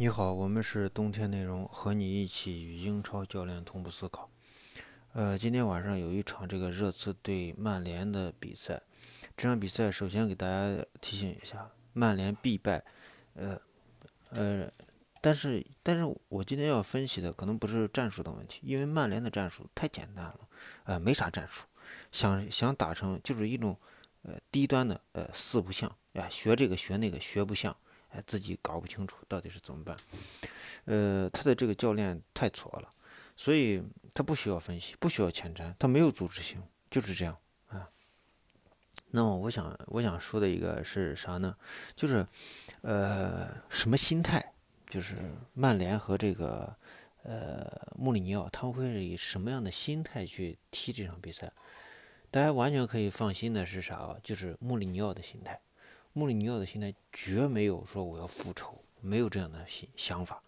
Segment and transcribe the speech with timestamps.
[0.00, 4.30] 你好，我们是冬天内容，和你一起与英超教练同步思考。
[5.12, 8.80] 呃，今天晚上有一场这个热刺对曼联的比赛，
[9.36, 12.82] 这场比赛首先给大家提醒一下，曼联必败。
[13.34, 13.60] 呃
[14.30, 14.72] 呃，
[15.20, 20.48] 但是但是我今天要分析的可能不是战术的问题，因为曼联的战术太简单了，
[20.84, 21.66] 呃，没啥战术，
[22.10, 23.76] 想想打成就是一种
[24.22, 27.76] 呃低端的呃四不像，哎，学这个学那个学不像。
[28.10, 29.96] 哎，自己搞不清楚到底是怎么办。
[30.86, 32.88] 呃，他的这个教练太挫了，
[33.36, 33.82] 所以
[34.14, 37.36] 他不需要分析，不需要前瞻，他没有组织性，就是这样
[37.68, 37.88] 啊。
[39.10, 41.56] 那么我想，我想说的一个是啥呢？
[41.94, 42.26] 就是，
[42.82, 44.52] 呃，什么心态？
[44.88, 45.14] 就是
[45.54, 46.74] 曼联和这个
[47.22, 51.52] 呃穆里尼奥，他们会以什么样的心态去踢这场比赛？
[52.32, 54.16] 大家完全可以放心的是啥啊？
[54.22, 55.60] 就是穆里尼奥的心态。
[56.12, 60.42] 穆里尼奥的心态绝没有说我要复仇，没有这样的心想法。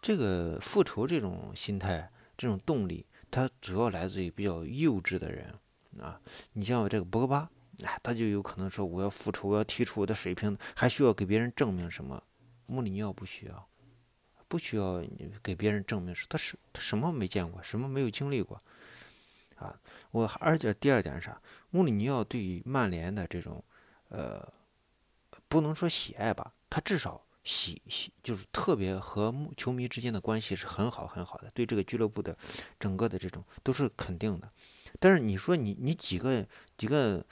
[0.00, 5.54] 这个复仇这种心态、这种动力，它主要来自于比较幼稚的人
[6.00, 6.20] 啊。
[6.54, 7.50] 你像这个博格巴，
[7.82, 12.22] 哎，他就有可能说我要复仇，我要提出我的水平，还需要给别人证明什么？
[12.66, 13.68] 穆里尼奥不需要，
[14.48, 15.04] 不需要
[15.42, 18.58] 给别人证明是他是他什么没见过，什么没有经历过
[19.56, 19.78] 啊。
[20.10, 21.40] 我而且第二点是啥？
[21.70, 23.62] 穆里尼奥对于曼联的这种
[24.08, 24.50] 呃。
[25.54, 32.36] 不能说喜爱吧，他至少喜喜就是特别和球迷之间的关系是很好很好的，对这个俱乐部的
[32.80, 34.50] 整个的这种都是肯定的。
[34.98, 36.44] 但是你说你你几个
[36.76, 37.24] 几个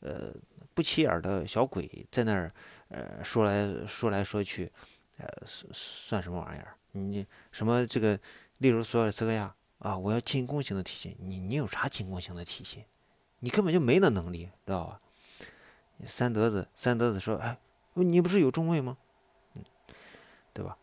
[0.00, 0.30] 呃
[0.74, 2.52] 不起眼的小鬼在那儿
[2.88, 4.70] 呃说来说来说去，
[5.16, 6.76] 呃算算什么玩意儿？
[6.92, 8.20] 你什么这个，
[8.58, 12.84] 例如索尔斯克亚啊，我要进攻型的体系，你你有啥进攻型的体系？
[13.38, 15.00] 你根本就没那能力，知道吧？
[16.06, 17.56] 三德子三德子说，哎。
[17.94, 18.96] 你不是有中卫吗？
[19.54, 19.62] 嗯，
[20.52, 20.76] 对吧？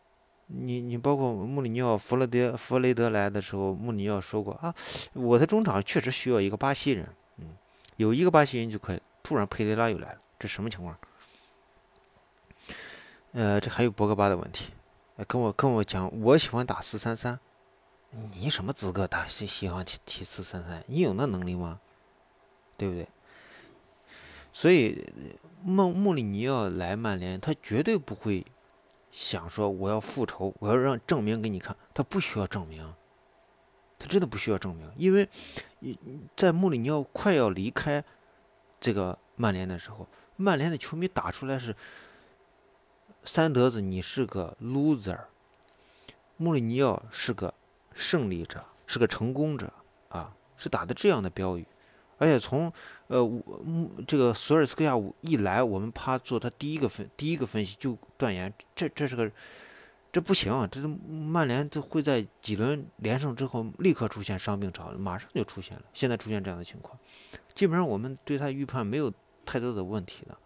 [0.46, 4.74] 你你包括穆里尼奥、弗洛德、弗雷德来的时候，穆里尼奥说过啊，
[5.12, 7.06] 我的中场确实需要一个巴西人，
[7.36, 7.56] 嗯，
[7.96, 9.00] 有一个巴西人就可以。
[9.22, 10.96] 突然佩雷拉又来了，这什么情况？
[13.32, 14.72] 呃，这还有博格巴的问题，
[15.26, 17.38] 跟我跟我讲，我喜欢打四三三，
[18.32, 20.82] 你什么资格打喜喜欢踢踢四三三？
[20.86, 21.78] 你有那能力吗？
[22.78, 23.06] 对不对？
[24.50, 25.04] 所以。
[25.62, 28.44] 穆穆里尼奥来曼联，他绝对不会
[29.10, 31.76] 想说我要复仇，我要让证明给你看。
[31.92, 32.94] 他不需要证明，
[33.98, 35.28] 他真的不需要证明，因为
[36.36, 38.04] 在穆里尼奥快要离开
[38.80, 41.74] 这个曼联的时候，曼联的球迷打出来是
[43.24, 45.18] 三德子，你是个 loser，
[46.36, 47.52] 穆里尼奥是个
[47.94, 49.72] 胜利者，是个成功者
[50.08, 51.66] 啊，是打的这样的标语。
[52.18, 52.70] 而且从，
[53.06, 59.30] 呃，我这个索尔斯克亚一来，我们怕做他第一个分第一个分析就断言，这这是个，
[60.10, 66.98] 这不行，这曼联这会在几轮连胜之后立刻出现伤病潮，马上就出现了，现在出现这样的情况，
[67.54, 69.12] 基本上我们对他预判没有
[69.46, 70.36] 太多的问题的，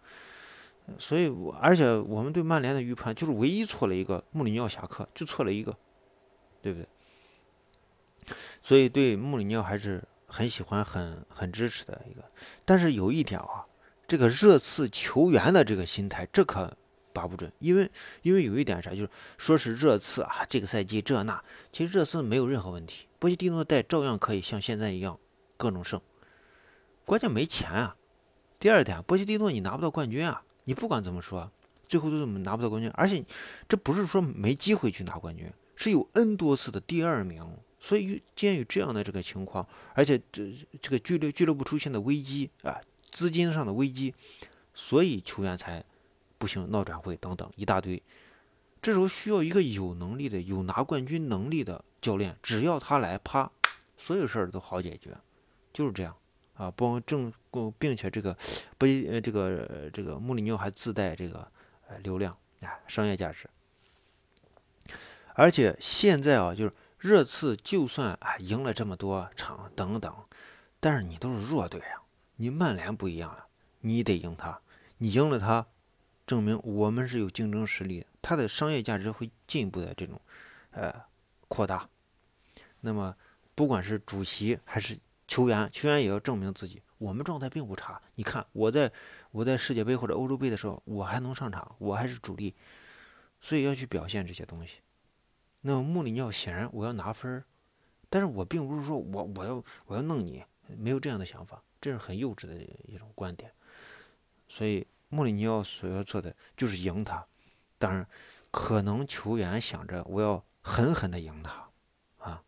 [0.99, 5.75] 所以，而且我们对曼联的预判就是唯一错了一个穆里尼奥侠客就错了一个，
[6.61, 6.87] 对不对？
[8.61, 10.03] 所以对穆里尼奥还是。
[10.33, 12.23] 很喜欢，很很支持的一个，
[12.65, 13.63] 但是有一点啊，
[14.07, 16.75] 这个热刺球员的这个心态，这可
[17.13, 17.87] 把不准，因为
[18.23, 21.39] 因为有一点啥，就是说是热刺啊，这个赛季这那，
[21.71, 25.19] 其实热刺没有任何问题，波西蒂诺带照样可以像现在一样
[25.55, 26.01] 各种胜，
[27.05, 27.95] 关键没钱啊。
[28.57, 31.51] 第二点，波西蒂诺你拿不到冠军啊，你不管怎么说，
[31.87, 33.23] 最后都怎么拿不到冠军，而且
[33.69, 37.45] 这不是说没机会去拿冠军，是有 N 多次的第二名。
[37.85, 42.79] 所以，鉴于这样的这个情况，而且这这个俱乐俱乐部出现的危机啊，
[43.11, 44.15] 资金上的危机，
[44.73, 45.83] 所以球员才
[46.37, 48.01] 不行，闹转会等等一大堆。
[48.81, 53.51] 这时候需要一个有能力的、有拿冠军能力的教练，只要他来，啪，
[53.97, 55.17] 所有事儿都好解决，
[55.73, 56.15] 就是这样
[56.53, 56.71] 啊。
[56.71, 57.33] 不正，
[57.77, 58.33] 并且这个
[58.77, 61.45] 不呃，这个这个穆里尼奥还自带这个
[61.89, 63.49] 呃流量啊，商业价值。
[65.35, 66.71] 而且现在啊，就是。
[67.03, 70.15] 热刺就算啊赢了这么多场等等，
[70.79, 72.01] 但是你都是弱队啊，
[72.37, 73.45] 你曼联不一样啊，
[73.81, 74.61] 你得赢他，
[74.99, 75.67] 你赢了他，
[76.25, 80.21] 证明我们是有竞争实力，他的商业价值会进一步的这种
[80.71, 80.95] 呃
[81.49, 81.89] 扩大。
[82.79, 83.13] 那么
[83.53, 84.97] 不管是主席还是
[85.27, 88.01] 球员，球员也要证明自己，我们状态并不差。
[88.15, 88.89] 你看我在
[89.31, 92.55] 我在世界杯或者欧洲杯的时候，我还能上场，我还是主力，
[93.41, 94.75] 所以要去表现这些东西。
[95.65, 97.43] 那穆里尼奥显然我要拿分儿，
[98.09, 100.43] 但是我并不是说我我要我要弄你，
[100.77, 102.55] 没有这样的想法，这是很幼稚的
[102.87, 103.49] 一种观点。
[104.47, 107.25] 所以穆里尼奥所要做的就是赢他。
[107.77, 108.05] 当然，
[108.51, 111.69] 可能球员想着我要狠狠的赢他，
[112.19, 112.43] 啊，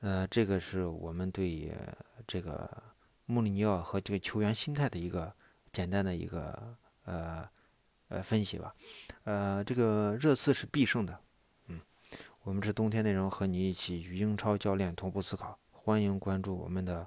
[0.00, 1.72] 呃，这个是我们对于
[2.26, 2.70] 这个
[3.26, 5.32] 穆里尼奥和这个球员心态的一个
[5.72, 7.48] 简单的一个呃
[8.08, 8.74] 呃分析吧，
[9.24, 11.20] 呃，这个热刺是必胜的，
[12.46, 17.04] 我们是冬天内容和你一起与英超教练同步思考，欢迎关注我们的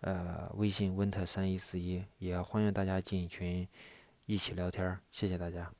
[0.00, 3.68] 呃微信温特三一四一，也欢迎大家进群
[4.26, 5.70] 一起聊天，谢谢大家。